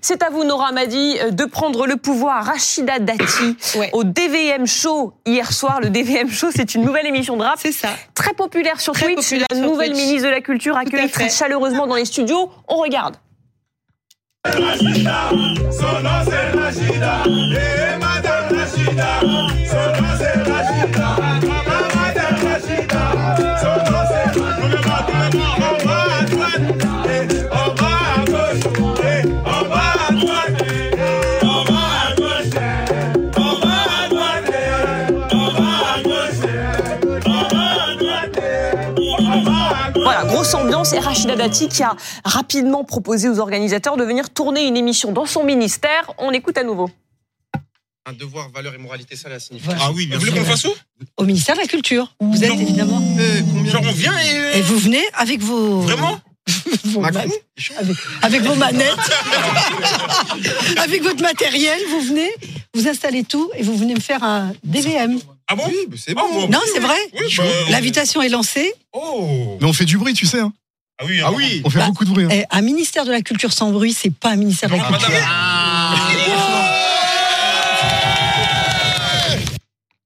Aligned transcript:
C'est 0.00 0.22
à 0.22 0.30
vous, 0.30 0.44
Nora 0.44 0.72
Madi, 0.72 1.16
euh, 1.20 1.30
de 1.30 1.44
prendre 1.44 1.86
le 1.86 1.96
pouvoir. 1.96 2.44
Rachida 2.44 2.98
Dati 2.98 3.56
au 3.92 4.04
DVM 4.04 4.66
Show 4.66 5.14
hier 5.26 5.52
soir. 5.52 5.80
Le 5.80 5.90
DVM 5.90 6.30
Show, 6.30 6.48
c'est 6.54 6.74
une 6.74 6.82
nouvelle 6.82 7.06
émission 7.06 7.36
de 7.36 7.42
rap. 7.42 7.58
C'est 7.58 7.72
ça. 7.72 7.88
Très 8.14 8.32
populaire 8.32 8.80
sur 8.80 8.92
Twitch. 8.92 9.32
la 9.50 9.56
nouvelle 9.58 9.92
ministre 9.92 10.26
de 10.26 10.32
la 10.32 10.40
Culture 10.40 10.76
accueillie 10.76 11.10
très 11.10 11.28
chaleureusement 11.28 11.86
dans 11.86 11.96
les 11.96 12.04
studios. 12.04 12.50
On 12.68 12.76
regarde. 12.76 13.16
Rachida, 14.44 15.30
son 15.70 16.02
nom 16.02 16.10
c'est 16.24 16.58
Rachida, 16.58 17.22
grosse 40.48 40.62
ambiance 40.62 40.92
et 40.94 40.98
Rachida 40.98 41.36
Dati 41.36 41.68
qui 41.68 41.82
a 41.82 41.94
rapidement 42.24 42.82
proposé 42.82 43.28
aux 43.28 43.38
organisateurs 43.38 43.98
de 43.98 44.04
venir 44.04 44.30
tourner 44.30 44.66
une 44.66 44.78
émission 44.78 45.12
dans 45.12 45.26
son 45.26 45.44
ministère. 45.44 46.10
On 46.16 46.30
écoute 46.30 46.56
à 46.56 46.64
nouveau. 46.64 46.88
Un 48.06 48.14
devoir, 48.14 48.48
valeur 48.50 48.74
et 48.74 48.78
moralité, 48.78 49.14
ça 49.14 49.28
la 49.28 49.40
signifie. 49.40 49.68
Ah 49.78 49.90
oui, 49.92 50.06
bien 50.06 50.16
Vous 50.16 50.24
voulez 50.24 50.38
qu'on 50.38 50.46
fasse 50.46 50.64
où 50.64 50.72
Au 51.18 51.24
ministère 51.24 51.54
de 51.54 51.60
la 51.60 51.66
Culture. 51.66 52.14
Vous 52.20 52.42
êtes 52.42 52.50
évidemment. 52.50 53.02
Euh, 53.18 53.66
genre 53.66 53.82
on 53.86 53.92
vient 53.92 54.18
et. 54.18 54.58
Et 54.58 54.62
vous 54.62 54.78
venez 54.78 55.02
avec 55.14 55.40
vos. 55.40 55.80
Vraiment? 55.80 56.18
avec, 57.04 57.96
avec, 58.22 58.40
vos 58.40 58.54
manettes, 58.54 58.96
avec 60.78 61.02
votre 61.02 61.20
matériel, 61.20 61.78
vous 61.90 62.00
venez, 62.00 62.30
vous 62.72 62.88
installez 62.88 63.22
tout 63.22 63.50
et 63.54 63.62
vous 63.62 63.76
venez 63.76 63.94
me 63.94 64.00
faire 64.00 64.24
un 64.24 64.54
DVM. 64.64 65.18
Ah 65.48 65.56
bon? 65.56 65.64
C'est 65.96 66.14
bon. 66.14 66.48
non, 66.48 66.60
c'est 66.72 66.80
vrai. 66.80 66.98
Bah, 67.14 67.44
L'invitation 67.70 68.20
est 68.20 68.28
lancée. 68.28 68.72
Oh. 68.92 69.56
Mais 69.60 69.66
on 69.66 69.72
fait 69.72 69.86
du 69.86 69.96
bruit, 69.96 70.12
tu 70.12 70.26
sais. 70.26 70.40
Hein. 70.40 70.52
Ah 71.00 71.04
oui, 71.06 71.20
ah 71.24 71.32
oui. 71.32 71.62
On 71.64 71.70
fait 71.70 71.78
bah, 71.78 71.86
beaucoup 71.86 72.04
de 72.04 72.10
bruit. 72.10 72.24
Hein. 72.24 72.28
Eh, 72.30 72.44
un 72.50 72.60
ministère 72.60 73.06
de 73.06 73.10
la 73.10 73.22
Culture 73.22 73.52
sans 73.52 73.70
bruit, 73.70 73.94
c'est 73.94 74.12
pas 74.12 74.30
un 74.30 74.36
ministère 74.36 74.68
de 74.68 74.76
la 74.76 74.84
Culture. 74.84 75.08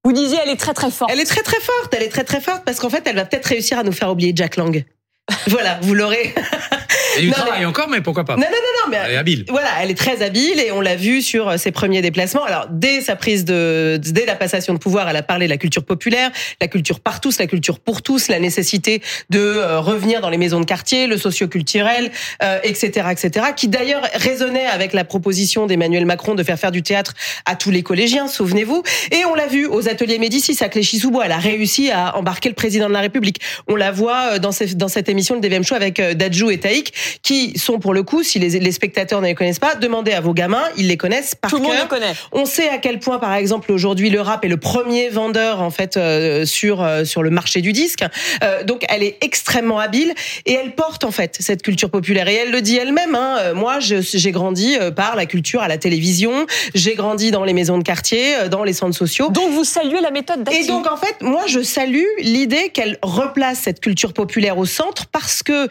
Vous 0.05 0.13
disiez, 0.13 0.37
elle 0.43 0.49
est 0.49 0.57
très 0.57 0.73
très 0.73 0.91
forte. 0.91 1.11
Elle 1.11 1.19
est 1.19 1.25
très 1.25 1.41
très 1.41 1.59
forte. 1.59 1.93
Elle 1.93 2.03
est 2.03 2.09
très 2.09 2.23
très 2.23 2.41
forte 2.41 2.63
parce 2.63 2.79
qu'en 2.79 2.89
fait, 2.89 3.03
elle 3.05 3.15
va 3.15 3.25
peut-être 3.25 3.47
réussir 3.47 3.77
à 3.79 3.83
nous 3.83 3.91
faire 3.91 4.09
oublier 4.09 4.31
Jack 4.35 4.55
Lang. 4.55 4.85
voilà, 5.47 5.79
vous 5.81 5.93
l'aurez. 5.93 6.33
Et 7.17 7.21
du 7.21 7.31
travail 7.31 7.65
encore, 7.65 7.89
mais 7.89 8.01
pourquoi 8.01 8.23
pas 8.23 8.35
Non, 8.35 8.41
non, 8.41 8.49
non, 8.49 8.83
non, 8.83 8.91
mais 8.91 8.97
elle 9.05 9.11
est 9.11 9.17
habile. 9.17 9.45
Voilà, 9.49 9.69
elle 9.81 9.91
est 9.91 9.97
très 9.97 10.21
habile 10.21 10.59
et 10.59 10.71
on 10.71 10.81
l'a 10.81 10.95
vu 10.95 11.21
sur 11.21 11.49
euh, 11.49 11.57
ses 11.57 11.71
premiers 11.71 12.01
déplacements. 12.01 12.43
Alors, 12.43 12.67
dès 12.69 13.01
sa 13.01 13.15
prise 13.15 13.45
de, 13.45 13.99
dès 14.03 14.25
la 14.25 14.35
passation 14.35 14.73
de 14.73 14.79
pouvoir, 14.79 15.09
elle 15.09 15.15
a 15.15 15.23
parlé 15.23 15.45
de 15.45 15.49
la 15.49 15.57
culture 15.57 15.83
populaire, 15.83 16.31
la 16.61 16.67
culture 16.67 16.99
par 16.99 17.21
tous, 17.21 17.39
la 17.39 17.47
culture 17.47 17.79
pour 17.79 18.01
tous, 18.01 18.27
la 18.27 18.39
nécessité 18.39 19.01
de 19.29 19.39
euh, 19.39 19.79
revenir 19.79 20.21
dans 20.21 20.29
les 20.29 20.37
maisons 20.37 20.59
de 20.59 20.65
quartier, 20.65 21.07
le 21.07 21.17
socioculturel, 21.17 22.11
euh, 22.41 22.59
etc., 22.63 23.07
etc., 23.11 23.47
qui 23.55 23.67
d'ailleurs 23.67 24.07
résonnait 24.15 24.65
avec 24.65 24.93
la 24.93 25.03
proposition 25.03 25.67
d'Emmanuel 25.67 26.05
Macron 26.05 26.35
de 26.35 26.43
faire 26.43 26.59
faire 26.59 26.71
du 26.71 26.83
théâtre 26.83 27.13
à 27.45 27.55
tous 27.55 27.71
les 27.71 27.83
collégiens, 27.83 28.27
souvenez-vous. 28.27 28.83
Et 29.11 29.25
on 29.25 29.35
l'a 29.35 29.47
vu 29.47 29.65
aux 29.65 29.87
ateliers 29.87 30.19
Médicis 30.19 30.57
à 30.63 30.69
Cléchy-sous-Bois. 30.69 31.25
Elle 31.25 31.31
a 31.31 31.37
réussi 31.37 31.91
à 31.91 32.17
embarquer 32.17 32.49
le 32.49 32.55
président 32.55 32.87
de 32.87 32.93
la 32.93 33.01
République. 33.01 33.39
On 33.67 33.75
la 33.75 33.91
voit 33.91 34.39
dans, 34.39 34.51
dans 34.75 34.87
cette 34.87 35.09
émission, 35.09 35.35
le 35.35 35.41
DVM 35.41 35.63
Show, 35.63 35.75
avec 35.75 36.01
Dadjou 36.01 36.49
et 36.49 36.59
Taïk, 36.59 36.93
qui 37.21 37.57
sont 37.57 37.79
pour 37.79 37.93
le 37.93 38.03
coup, 38.03 38.23
si 38.23 38.39
les, 38.39 38.59
les 38.59 38.71
spectateurs 38.71 39.21
ne 39.21 39.27
les 39.27 39.35
connaissent 39.35 39.59
pas, 39.59 39.75
demandez 39.75 40.11
à 40.11 40.21
vos 40.21 40.33
gamins, 40.33 40.63
ils 40.77 40.87
les 40.87 40.97
connaissent 40.97 41.35
par 41.35 41.51
Tout 41.51 41.57
cœur. 41.57 41.67
le 41.67 41.73
monde 41.73 41.83
le 41.83 41.89
connaît. 41.89 42.13
On 42.31 42.45
sait 42.45 42.69
à 42.69 42.77
quel 42.77 42.99
point, 42.99 43.19
par 43.19 43.33
exemple, 43.33 43.71
aujourd'hui, 43.71 44.09
le 44.09 44.21
rap 44.21 44.45
est 44.45 44.49
le 44.49 44.57
premier 44.57 45.09
vendeur 45.09 45.61
en 45.61 45.69
fait 45.69 45.97
euh, 45.97 46.45
sur 46.45 46.81
euh, 46.81 47.05
sur 47.05 47.23
le 47.23 47.29
marché 47.29 47.61
du 47.61 47.73
disque. 47.73 48.03
Euh, 48.43 48.63
donc, 48.63 48.85
elle 48.89 49.03
est 49.03 49.17
extrêmement 49.21 49.79
habile 49.79 50.13
et 50.45 50.53
elle 50.53 50.75
porte 50.75 51.03
en 51.03 51.11
fait 51.11 51.37
cette 51.39 51.61
culture 51.61 51.89
populaire. 51.89 52.27
Et 52.27 52.35
elle 52.35 52.51
le 52.51 52.61
dit 52.61 52.77
elle-même. 52.77 53.15
Hein, 53.15 53.53
moi, 53.53 53.79
j'ai 53.79 54.31
grandi 54.31 54.77
par 54.95 55.15
la 55.15 55.25
culture 55.25 55.61
à 55.61 55.67
la 55.67 55.77
télévision. 55.77 56.45
J'ai 56.73 56.95
grandi 56.95 57.31
dans 57.31 57.43
les 57.43 57.53
maisons 57.53 57.77
de 57.77 57.83
quartier, 57.83 58.35
dans 58.49 58.63
les 58.63 58.73
centres 58.73 58.95
sociaux. 58.95 59.29
Donc, 59.29 59.51
vous 59.51 59.63
saluez 59.63 60.01
la 60.01 60.11
méthode 60.11 60.47
Et 60.51 60.65
donc, 60.65 60.89
en 60.91 60.97
fait, 60.97 61.15
moi, 61.21 61.43
je 61.47 61.61
salue 61.61 62.05
l'idée 62.19 62.69
qu'elle 62.69 62.97
replace 63.01 63.59
cette 63.59 63.79
culture 63.79 64.13
populaire 64.13 64.57
au 64.57 64.65
centre 64.65 65.05
parce 65.07 65.43
que 65.43 65.67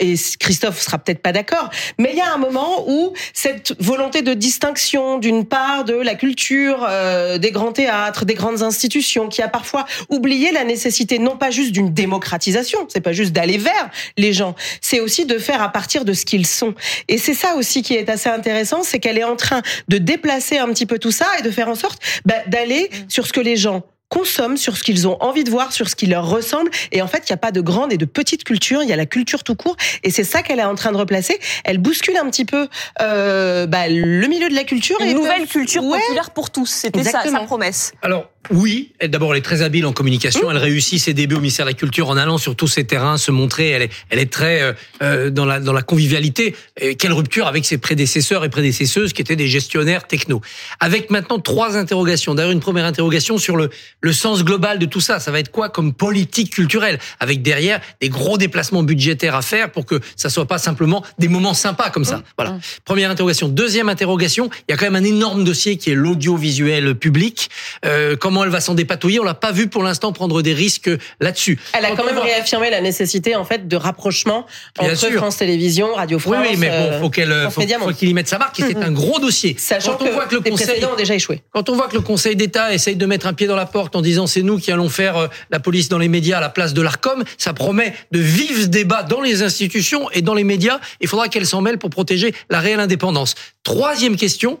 et 0.00 0.14
Christophe 0.38 0.65
sera 0.72 0.98
peut-être 0.98 1.20
pas 1.20 1.32
d'accord, 1.32 1.70
mais 1.98 2.10
il 2.12 2.18
y 2.18 2.20
a 2.20 2.32
un 2.32 2.38
moment 2.38 2.84
où 2.88 3.12
cette 3.32 3.74
volonté 3.80 4.22
de 4.22 4.34
distinction 4.34 5.18
d'une 5.18 5.44
part 5.44 5.84
de 5.84 5.94
la 5.94 6.14
culture, 6.14 6.86
euh, 6.88 7.38
des 7.38 7.50
grands 7.50 7.72
théâtres, 7.72 8.24
des 8.24 8.34
grandes 8.34 8.62
institutions, 8.62 9.28
qui 9.28 9.42
a 9.42 9.48
parfois 9.48 9.86
oublié 10.08 10.52
la 10.52 10.64
nécessité 10.64 11.18
non 11.18 11.36
pas 11.36 11.50
juste 11.50 11.72
d'une 11.72 11.92
démocratisation, 11.92 12.86
c'est 12.88 13.00
pas 13.00 13.12
juste 13.12 13.32
d'aller 13.32 13.58
vers 13.58 13.90
les 14.16 14.32
gens, 14.32 14.54
c'est 14.80 15.00
aussi 15.00 15.26
de 15.26 15.38
faire 15.38 15.62
à 15.62 15.70
partir 15.70 16.04
de 16.04 16.12
ce 16.12 16.24
qu'ils 16.24 16.46
sont. 16.46 16.74
Et 17.08 17.18
c'est 17.18 17.34
ça 17.34 17.54
aussi 17.56 17.82
qui 17.82 17.94
est 17.94 18.08
assez 18.08 18.28
intéressant, 18.28 18.82
c'est 18.82 18.98
qu'elle 18.98 19.18
est 19.18 19.24
en 19.24 19.36
train 19.36 19.62
de 19.88 19.98
déplacer 19.98 20.58
un 20.58 20.68
petit 20.68 20.86
peu 20.86 20.98
tout 20.98 21.10
ça 21.10 21.26
et 21.38 21.42
de 21.42 21.50
faire 21.50 21.68
en 21.68 21.74
sorte 21.74 22.00
bah, 22.24 22.34
d'aller 22.46 22.90
mmh. 22.90 22.96
sur 23.08 23.26
ce 23.26 23.32
que 23.32 23.40
les 23.40 23.56
gens 23.56 23.82
consomment 24.08 24.56
sur 24.56 24.76
ce 24.76 24.82
qu'ils 24.82 25.08
ont 25.08 25.16
envie 25.20 25.44
de 25.44 25.50
voir, 25.50 25.72
sur 25.72 25.88
ce 25.88 25.96
qui 25.96 26.06
leur 26.06 26.28
ressemble. 26.28 26.70
Et 26.92 27.02
en 27.02 27.08
fait, 27.08 27.24
il 27.28 27.32
n'y 27.32 27.34
a 27.34 27.38
pas 27.38 27.52
de 27.52 27.60
grande 27.60 27.92
et 27.92 27.96
de 27.96 28.04
petite 28.04 28.44
culture, 28.44 28.82
il 28.82 28.88
y 28.88 28.92
a 28.92 28.96
la 28.96 29.06
culture 29.06 29.44
tout 29.44 29.54
court. 29.54 29.76
Et 30.02 30.10
c'est 30.10 30.24
ça 30.24 30.42
qu'elle 30.42 30.58
est 30.58 30.64
en 30.64 30.74
train 30.74 30.92
de 30.92 30.96
replacer. 30.96 31.38
Elle 31.64 31.78
bouscule 31.78 32.16
un 32.16 32.28
petit 32.30 32.44
peu 32.44 32.68
euh, 33.00 33.66
bah, 33.66 33.88
le 33.88 34.26
milieu 34.26 34.48
de 34.48 34.54
la 34.54 34.64
culture. 34.64 34.96
Une 35.00 35.14
nouvelle 35.14 35.46
culture 35.46 35.82
populaire 35.82 36.30
pour 36.30 36.50
tous. 36.50 36.66
C'était 36.66 37.02
ça 37.04 37.22
sa 37.24 37.40
promesse. 37.40 37.92
Alors, 38.02 38.30
oui, 38.50 38.92
d'abord 39.04 39.32
elle 39.32 39.38
est 39.38 39.42
très 39.42 39.62
habile 39.62 39.86
en 39.86 39.92
communication. 39.92 40.50
Elle 40.50 40.56
réussit 40.58 41.00
ses 41.00 41.14
débuts 41.14 41.36
au 41.36 41.40
ministère 41.40 41.66
de 41.66 41.70
la 41.70 41.76
Culture 41.76 42.08
en 42.08 42.16
allant 42.16 42.38
sur 42.38 42.54
tous 42.54 42.68
ces 42.68 42.84
terrains, 42.84 43.16
se 43.16 43.30
montrer. 43.30 43.70
Elle 43.70 43.82
est, 43.82 43.90
elle 44.10 44.18
est 44.18 44.32
très 44.32 44.62
euh, 44.62 44.72
euh 45.02 45.30
dans 45.30 45.44
la 45.44 45.60
dans 45.60 45.72
la 45.72 45.82
convivialité. 45.82 46.54
Et 46.80 46.94
quelle 46.94 47.12
rupture 47.12 47.46
avec 47.46 47.64
ses 47.64 47.78
prédécesseurs 47.78 48.44
et 48.44 48.48
prédécesseuses 48.48 49.12
qui 49.12 49.22
étaient 49.22 49.36
des 49.36 49.48
gestionnaires 49.48 50.06
techno. 50.06 50.40
Avec 50.80 51.10
maintenant 51.10 51.38
trois 51.38 51.76
interrogations. 51.76 52.34
D'ailleurs, 52.34 52.52
une 52.52 52.60
première 52.60 52.84
interrogation 52.84 53.38
sur 53.38 53.56
le 53.56 53.70
le 54.00 54.12
sens 54.12 54.44
global 54.44 54.78
de 54.78 54.86
tout 54.86 55.00
ça. 55.00 55.20
Ça 55.20 55.30
va 55.30 55.40
être 55.40 55.50
quoi 55.50 55.68
comme 55.68 55.92
politique 55.92 56.52
culturelle 56.52 56.98
Avec 57.20 57.42
derrière 57.42 57.80
des 58.00 58.08
gros 58.08 58.38
déplacements 58.38 58.82
budgétaires 58.82 59.34
à 59.34 59.42
faire 59.42 59.70
pour 59.70 59.86
que 59.86 60.00
ça 60.16 60.30
soit 60.30 60.46
pas 60.46 60.58
simplement 60.58 61.02
des 61.18 61.28
moments 61.28 61.54
sympas 61.54 61.90
comme 61.90 62.04
ça. 62.04 62.22
Voilà. 62.36 62.58
Première 62.84 63.10
interrogation. 63.10 63.48
Deuxième 63.48 63.88
interrogation. 63.88 64.50
Il 64.68 64.72
y 64.72 64.74
a 64.74 64.76
quand 64.76 64.84
même 64.84 64.96
un 64.96 65.04
énorme 65.04 65.44
dossier 65.44 65.76
qui 65.76 65.90
est 65.90 65.94
l'audiovisuel 65.94 66.94
public. 66.94 67.48
Euh, 67.84 68.16
comment 68.16 68.44
elle 68.44 68.50
va 68.50 68.60
s'en 68.60 68.74
dépatouiller? 68.74 69.20
On 69.20 69.24
l'a 69.24 69.34
pas 69.34 69.52
vu 69.52 69.68
pour 69.68 69.82
l'instant 69.82 70.12
prendre 70.12 70.42
des 70.42 70.54
risques 70.54 70.90
là-dessus. 71.20 71.58
Elle 71.72 71.84
a 71.84 71.96
quand 71.96 72.04
même 72.04 72.18
réaffirmé 72.18 72.70
la 72.70 72.80
nécessité 72.80 73.34
en 73.34 73.44
fait 73.44 73.66
de 73.66 73.76
rapprochement 73.76 74.46
entre 74.78 74.94
France 75.12 75.38
Télévisions, 75.38 75.94
Radio 75.94 76.18
France. 76.18 76.36
Oui, 76.48 76.56
mais 76.58 76.68
bon, 76.68 77.00
faut 77.00 77.10
qu'elle, 77.10 77.48
faut, 77.50 77.92
qu'il 77.92 78.08
y 78.08 78.14
mette 78.14 78.28
sa 78.28 78.38
marque. 78.38 78.56
C'est 78.56 78.76
un 78.76 78.92
gros 78.92 79.18
dossier. 79.18 79.56
Sachant 79.58 79.96
quand 79.96 80.04
on 80.04 80.08
que 80.08 80.12
voit 80.12 80.26
que 80.26 80.34
le 80.34 80.40
Conseil 80.42 80.86
déjà 80.96 81.14
échoué. 81.14 81.42
Quand 81.50 81.68
on 81.68 81.74
voit 81.74 81.88
que 81.88 81.94
le 81.94 82.02
Conseil 82.02 82.36
d'État 82.36 82.72
essaye 82.72 82.96
de 82.96 83.06
mettre 83.06 83.26
un 83.26 83.32
pied 83.32 83.46
dans 83.46 83.56
la 83.56 83.66
porte 83.66 83.85
en 83.94 84.02
disant 84.02 84.26
c'est 84.26 84.42
nous 84.42 84.58
qui 84.58 84.72
allons 84.72 84.88
faire 84.88 85.16
euh, 85.16 85.28
la 85.50 85.60
police 85.60 85.88
dans 85.88 85.98
les 85.98 86.08
médias 86.08 86.38
à 86.38 86.40
la 86.40 86.48
place 86.48 86.74
de 86.74 86.82
l'Arcom, 86.82 87.22
ça 87.38 87.52
promet 87.52 87.94
de 88.12 88.18
vifs 88.18 88.68
débats 88.68 89.02
dans 89.02 89.20
les 89.20 89.42
institutions 89.42 90.10
et 90.10 90.22
dans 90.22 90.34
les 90.34 90.44
médias. 90.44 90.80
Il 91.00 91.08
faudra 91.08 91.28
qu'elle 91.28 91.46
s'en 91.46 91.60
mêle 91.60 91.78
pour 91.78 91.90
protéger 91.90 92.34
la 92.50 92.60
réelle 92.60 92.80
indépendance. 92.80 93.34
Troisième 93.62 94.16
question 94.16 94.58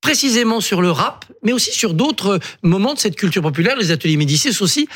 précisément 0.00 0.60
sur 0.60 0.82
le 0.82 0.90
rap, 0.90 1.24
mais 1.42 1.52
aussi 1.52 1.72
sur 1.72 1.94
d'autres 1.94 2.38
moments 2.62 2.94
de 2.94 2.98
cette 2.98 3.16
culture 3.16 3.42
populaire, 3.42 3.76
les 3.76 3.90
ateliers 3.90 4.16
Médicis 4.16 4.56
aussi. 4.60 4.88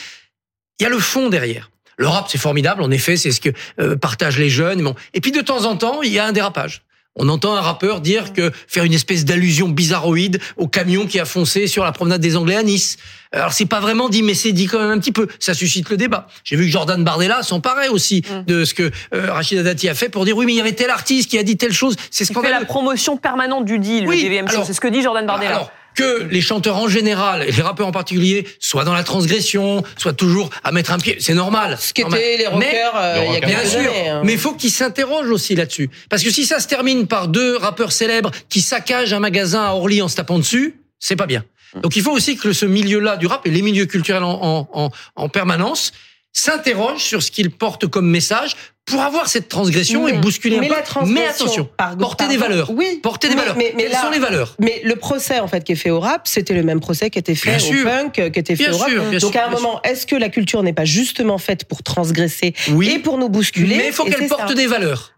Il 0.79 0.85
y 0.85 0.87
a 0.87 0.89
le 0.89 0.99
fond 0.99 1.29
derrière. 1.29 1.71
Le 1.97 2.09
rap, 2.09 2.29
c'est 2.31 2.39
formidable, 2.39 2.83
en 2.83 2.91
effet, 2.91 3.17
c'est 3.17 3.33
ce 3.33 3.41
que 3.41 3.51
euh, 3.81 3.97
partagent 3.97 4.39
les 4.39 4.49
jeunes. 4.49 4.83
Bon. 4.83 4.95
Et 5.13 5.21
puis 5.21 5.33
de 5.33 5.41
temps 5.41 5.65
en 5.65 5.77
temps, 5.77 6.03
il 6.03 6.13
y 6.13 6.19
a 6.19 6.27
un 6.27 6.33
dérapage. 6.33 6.83
On 7.17 7.29
entend 7.29 7.57
un 7.57 7.61
rappeur 7.61 8.01
dire 8.01 8.33
que 8.33 8.53
faire 8.69 8.85
une 8.85 8.93
espèce 8.93 9.25
d'allusion 9.25 9.69
bizarroïde 9.69 10.41
au 10.57 10.69
camion 10.69 11.07
qui 11.07 11.19
a 11.19 11.25
foncé 11.25 11.67
sur 11.67 11.83
la 11.83 11.91
promenade 11.91 12.21
des 12.21 12.37
Anglais 12.37 12.57
à 12.57 12.63
Nice. 12.63 12.99
Alors 13.33 13.53
c'est 13.53 13.67
pas 13.67 13.81
vraiment 13.81 14.09
dit, 14.09 14.23
mais 14.23 14.35
c'est 14.35 14.53
dit 14.53 14.67
quand 14.67 14.79
même 14.79 14.91
un 14.91 14.99
petit 14.99 15.11
peu. 15.11 15.27
Ça 15.41 15.53
suscite 15.53 15.91
le 15.91 15.97
débat. 15.97 16.29
J'ai 16.45 16.55
vu 16.55 16.67
que 16.67 16.71
Jordan 16.71 17.03
Bardella 17.03 17.43
s'emparait 17.43 17.89
aussi 17.89 18.23
mm. 18.31 18.45
de 18.45 18.65
ce 18.65 18.75
que 18.75 18.91
euh, 19.13 19.33
Rachida 19.33 19.65
Dati 19.65 19.89
a 19.89 19.95
fait 19.95 20.09
pour 20.09 20.25
dire 20.25 20.37
oui, 20.37 20.47
mais 20.47 20.53
il 20.53 20.57
y 20.57 20.61
avait 20.61 20.73
tel 20.73 20.91
artiste 20.91 21.29
qui 21.29 21.39
a 21.39 21.43
dit 21.43 21.57
telle 21.57 21.73
chose. 21.73 21.97
C'est 22.13 22.25
ce 22.25 22.33
qu'on 22.33 22.43
fait 22.43 22.51
la 22.51 22.65
promotion 22.65 23.17
permanente 23.17 23.65
du 23.65 23.81
deal, 23.81 24.07
oui, 24.07 24.29
le 24.29 24.65
C'est 24.65 24.73
ce 24.73 24.81
que 24.81 24.89
dit 24.89 25.03
Jordan 25.03 25.27
Bardella 25.27 25.71
que 25.95 26.25
les 26.31 26.41
chanteurs 26.41 26.77
en 26.77 26.89
général 26.89 27.43
et 27.43 27.53
les 27.53 27.63
rappeurs 27.63 27.87
en 27.87 27.93
particulier 27.93 28.47
soient 28.61 28.85
dans 28.85 28.95
la 28.95 29.05
transgression, 29.05 29.83
soient 29.97 30.13
toujours 30.13 30.51
à 30.65 30.73
mettre 30.73 30.93
un 30.93 30.99
pied, 30.99 31.17
c'est 31.21 31.35
normal. 31.35 31.77
Ce 31.81 31.93
qu'étaient 31.93 32.37
les 32.39 32.47
rockers 32.47 32.93
euh, 32.97 33.25
il 33.27 33.35
y 33.35 33.37
a 33.37 33.47
Bien 33.47 33.65
sûr, 33.65 33.93
hein. 34.09 34.23
mais 34.25 34.35
il 34.35 34.39
faut 34.39 34.55
qu'ils 34.55 34.71
s'interrogent 34.71 35.31
aussi 35.31 35.55
là-dessus. 35.55 35.91
Parce 36.09 36.23
que 36.23 36.31
si 36.31 36.47
ça 36.47 36.61
se 36.61 36.69
termine 36.69 37.07
par 37.07 37.29
deux 37.29 37.57
rappeurs 37.57 37.93
célèbres 37.93 38.31
qui 38.49 38.61
saccagent 38.61 39.13
un 39.13 39.21
magasin 39.21 39.63
à 39.63 39.73
Orly 39.73 40.03
en 40.03 40.09
se 40.09 40.17
tapant 40.17 40.39
dessus, 40.39 40.77
c'est 40.99 41.17
pas 41.17 41.27
bien. 41.27 41.45
Donc 41.83 41.97
il 41.97 42.03
faut 42.03 42.13
aussi 42.13 42.37
que 42.37 42.53
ce 42.53 42.67
milieu-là 42.67 43.17
du 43.17 43.27
rap 43.27 43.47
et 43.47 43.51
les 43.51 43.63
milieux 43.63 43.87
culturels 43.87 44.25
en, 44.25 44.39
en, 44.43 44.69
en, 44.73 44.91
en 45.17 45.29
permanence 45.29 45.93
s'interrogent 46.33 47.03
sur 47.03 47.23
ce 47.23 47.31
qu'ils 47.31 47.51
portent 47.51 47.87
comme 47.87 48.09
message 48.09 48.57
pour 48.91 49.03
avoir 49.03 49.29
cette 49.29 49.49
transgression 49.49 50.09
et 50.09 50.13
bousculer 50.15 50.57
un 50.57 50.61
mais 50.61 50.69
peu. 50.69 50.75
La 50.75 51.07
mais 51.07 51.27
attention, 51.27 51.69
par, 51.77 51.97
porter 51.97 52.29
des 52.29 52.37
valeurs. 52.37 52.71
Oui. 52.71 53.01
Porter 53.03 53.29
des 53.29 53.35
valeurs. 53.35 53.57
Mais, 53.57 53.75
Quelles 53.77 53.93
sont 53.95 54.11
les 54.11 54.19
valeurs 54.19 54.55
Mais 54.59 54.81
le 54.85 54.97
procès 54.97 55.41
en 55.41 55.49
fait 55.49 55.65
qui 55.65 55.73
est 55.73 55.77
fait 55.77 55.91
au 55.91 56.01
rap, 56.01 56.27
c'était 56.27 56.55
le 56.55 56.63
même 56.63 56.81
procès 56.81 57.11
qui 57.11 57.19
était 57.19 57.35
fait 57.35 57.57
bien 57.57 57.59
au 57.59 57.73
sûr. 57.73 57.85
punk, 57.85 58.13
qui 58.13 58.39
était 58.39 58.57
fait 58.57 58.65
bien 58.65 58.73
au 58.73 58.79
rap. 58.79 58.91
Sûr, 58.91 59.03
Donc 59.21 59.33
sûr, 59.33 59.41
à 59.41 59.47
un 59.47 59.51
moment, 59.51 59.81
est-ce 59.83 60.07
que 60.07 60.17
la 60.17 60.29
culture 60.29 60.63
n'est 60.63 60.73
pas 60.73 60.85
justement 60.85 61.39
faite 61.39 61.65
pour 61.65 61.83
transgresser 61.83 62.55
oui. 62.71 62.91
et 62.91 62.99
pour 62.99 63.19
nous 63.19 63.29
bousculer 63.29 63.77
Mais 63.77 63.87
il 63.89 63.93
faut 63.93 64.05
qu'elle 64.05 64.29
porte 64.29 64.49
ça. 64.49 64.55
des 64.55 64.67
valeurs. 64.67 65.13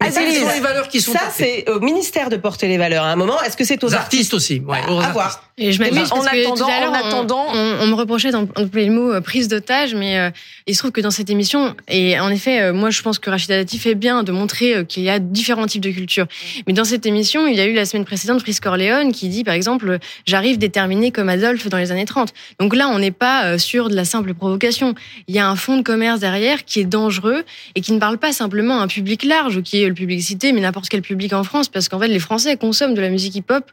Ah, 0.00 0.10
ça, 0.10 0.20
les, 0.22 0.32
les 0.38 0.60
valeurs 0.60 0.88
qui 0.88 1.00
sont 1.00 1.12
ça 1.12 1.20
c'est 1.32 1.68
au 1.68 1.80
ministère 1.80 2.28
de 2.30 2.36
porter 2.36 2.68
les 2.68 2.78
valeurs. 2.78 3.04
À 3.04 3.10
un 3.12 3.16
moment, 3.16 3.40
est-ce 3.42 3.56
que 3.56 3.64
c'est 3.64 3.82
aux, 3.84 3.88
aux 3.88 3.94
artistes, 3.94 4.34
aussi 4.34 4.60
ouais, 4.60 4.78
aux 4.88 4.92
à 4.94 4.98
artistes. 4.98 5.12
voir. 5.12 5.44
Et 5.58 5.70
je 5.72 5.80
m'amuse 5.80 6.10
en 6.12 6.16
parce 6.16 6.28
que 6.30 6.40
attendant, 6.40 6.64
tout 6.66 6.70
à 6.70 6.80
l'heure, 6.80 6.92
en 6.92 6.94
on- 6.94 7.08
attendant, 7.08 7.46
on, 7.52 7.76
on 7.82 7.86
me 7.88 7.94
reprochait 7.94 8.30
d'employer 8.30 8.86
le 8.88 8.92
mot 8.94 9.12
euh, 9.12 9.20
prise 9.20 9.48
d'otage, 9.48 9.94
mais 9.94 10.18
euh, 10.18 10.30
il 10.66 10.74
se 10.74 10.78
trouve 10.80 10.92
que 10.92 11.00
dans 11.00 11.10
cette 11.10 11.28
émission, 11.30 11.74
et 11.88 12.18
en 12.18 12.30
effet, 12.30 12.60
euh, 12.60 12.72
moi 12.72 12.90
je 12.90 13.02
pense 13.02 13.18
que 13.18 13.28
Rachida 13.30 13.58
Dati 13.58 13.78
fait 13.78 13.94
bien 13.94 14.22
de 14.22 14.32
montrer 14.32 14.76
euh, 14.76 14.84
qu'il 14.84 15.02
y 15.02 15.10
a 15.10 15.18
différents 15.18 15.66
types 15.66 15.82
de 15.82 15.90
cultures. 15.90 16.26
Mais 16.66 16.72
dans 16.72 16.84
cette 16.84 17.04
émission, 17.06 17.46
il 17.46 17.54
y 17.56 17.60
a 17.60 17.66
eu 17.66 17.74
la 17.74 17.84
semaine 17.84 18.04
précédente 18.06 18.40
Frisk 18.40 18.62
Corleone 18.62 19.12
qui 19.12 19.28
dit 19.28 19.44
par 19.44 19.54
exemple 19.54 19.98
j'arrive 20.26 20.58
déterminé 20.58 21.10
comme 21.12 21.28
Adolphe 21.28 21.68
dans 21.68 21.78
les 21.78 21.92
années 21.92 22.06
30. 22.06 22.32
Donc 22.58 22.74
là, 22.74 22.88
on 22.88 22.98
n'est 22.98 23.10
pas 23.10 23.44
euh, 23.44 23.58
sur 23.58 23.88
de 23.90 23.94
la 23.94 24.04
simple 24.06 24.32
provocation. 24.34 24.94
Il 25.28 25.34
y 25.34 25.38
a 25.38 25.46
un 25.48 25.56
fonds 25.56 25.76
de 25.76 25.82
commerce 25.82 26.18
derrière 26.20 26.64
qui 26.64 26.80
est 26.80 26.84
dangereux 26.84 27.44
et 27.74 27.80
qui 27.82 27.92
ne 27.92 27.98
parle 27.98 28.16
pas 28.18 28.32
simplement 28.32 28.80
à 28.80 28.84
un 28.84 28.88
public 28.88 29.22
large, 29.24 29.62
qui 29.62 29.81
est 29.81 29.81
le 29.88 29.94
public 29.94 30.22
mais 30.42 30.60
n'importe 30.60 30.88
quel 30.88 31.02
public 31.02 31.32
en 31.32 31.44
France, 31.44 31.68
parce 31.68 31.88
qu'en 31.88 31.98
fait, 31.98 32.08
les 32.08 32.18
Français 32.18 32.56
consomment 32.56 32.94
de 32.94 33.00
la 33.00 33.08
musique 33.08 33.34
hip-hop 33.36 33.64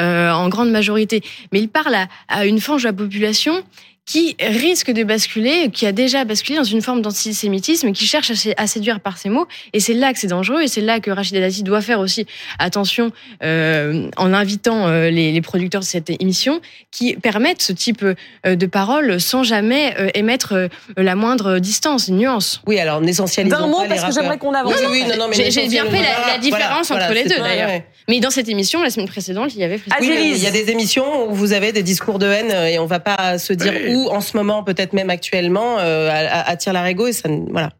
euh, 0.00 0.30
en 0.30 0.48
grande 0.48 0.70
majorité. 0.70 1.22
Mais 1.52 1.60
il 1.60 1.68
parle 1.68 1.94
à, 1.94 2.08
à 2.28 2.46
une 2.46 2.60
frange 2.60 2.82
de 2.82 2.88
la 2.88 2.92
population 2.92 3.62
qui 4.06 4.36
risque 4.38 4.90
de 4.90 5.02
basculer, 5.02 5.70
qui 5.72 5.86
a 5.86 5.92
déjà 5.92 6.24
basculé 6.26 6.58
dans 6.58 6.64
une 6.64 6.82
forme 6.82 7.00
d'antisémitisme, 7.00 7.92
qui 7.92 8.06
cherche 8.06 8.30
à, 8.30 8.34
sé- 8.34 8.54
à 8.58 8.66
séduire 8.66 9.00
par 9.00 9.16
ces 9.16 9.30
mots. 9.30 9.46
Et 9.72 9.80
c'est 9.80 9.94
là 9.94 10.12
que 10.12 10.18
c'est 10.18 10.26
dangereux, 10.26 10.60
et 10.60 10.68
c'est 10.68 10.82
là 10.82 11.00
que 11.00 11.10
Rachida 11.10 11.40
Dati 11.40 11.62
doit 11.62 11.80
faire 11.80 12.00
aussi 12.00 12.26
attention 12.58 13.12
euh, 13.42 14.08
en 14.18 14.34
invitant 14.34 14.88
euh, 14.88 15.08
les, 15.08 15.32
les 15.32 15.40
producteurs 15.40 15.80
de 15.80 15.86
cette 15.86 16.10
émission, 16.20 16.60
qui 16.90 17.14
permettent 17.14 17.62
ce 17.62 17.72
type 17.72 18.02
euh, 18.04 18.54
de 18.56 18.66
paroles 18.66 19.20
sans 19.22 19.42
jamais 19.42 19.94
euh, 19.98 20.10
émettre 20.14 20.52
euh, 20.52 20.68
la 20.98 21.16
moindre 21.16 21.58
distance, 21.58 22.08
une 22.08 22.18
nuance. 22.18 22.60
Oui, 22.66 22.78
alors 22.78 23.00
n'essentialisons 23.00 23.56
D'un 23.56 23.66
mot, 23.68 23.76
pas 23.78 23.82
les 23.84 23.88
parce 23.88 24.04
que 24.04 24.12
j'aimerais 24.20 24.36
qu'on 24.38 24.52
avance. 24.52 24.74
Oui, 24.80 24.86
oui, 24.90 25.04
non, 25.08 25.16
non, 25.16 25.28
mais 25.28 25.50
J'ai- 25.50 25.66
bien 25.68 25.86
fait 25.86 26.02
la- 26.02 26.36
différence 26.38 26.88
voilà, 26.88 27.06
entre 27.06 27.14
les 27.14 27.24
deux, 27.24 27.38
d'ailleurs. 27.38 27.68
ouais. 27.70 27.84
Mais 28.06 28.20
dans 28.20 28.28
cette 28.30 28.50
émission, 28.50 28.82
la 28.82 28.90
semaine 28.90 29.08
précédente, 29.08 29.54
il 29.54 29.60
y 29.60 29.64
avait 29.64 29.80
Ah, 29.90 29.96
Oui, 30.02 30.32
il 30.34 30.42
y 30.42 30.46
a 30.46 30.50
des 30.50 30.70
émissions 30.70 31.30
où 31.30 31.34
vous 31.34 31.54
avez 31.54 31.72
des 31.72 31.82
discours 31.82 32.18
de 32.18 32.26
haine 32.26 32.50
et 32.68 32.78
on 32.78 32.84
va 32.84 33.00
pas 33.00 33.38
se 33.38 33.54
dire 33.54 33.72
Oui. 33.74 33.93
Où 33.94 34.08
en 34.10 34.20
ce 34.20 34.36
moment, 34.36 34.62
peut-être 34.64 34.92
même 34.92 35.10
actuellement, 35.10 35.78
euh, 35.78 36.10
à- 36.10 36.40
à- 36.40 36.50
attire 36.50 36.72
l'arigot 36.72 37.06
et 37.06 37.12
ça, 37.12 37.28
voilà. 37.50 37.70